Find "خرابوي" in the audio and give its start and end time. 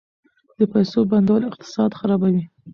1.99-2.43